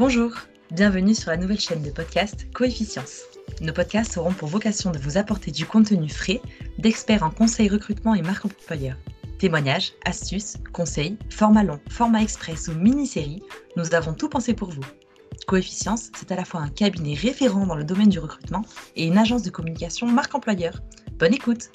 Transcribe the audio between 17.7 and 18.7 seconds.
le domaine du recrutement